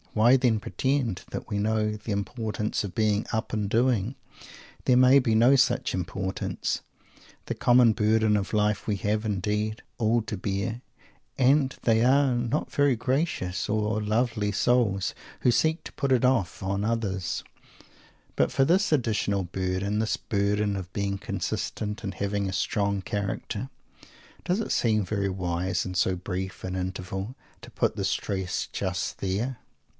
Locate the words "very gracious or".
12.71-14.01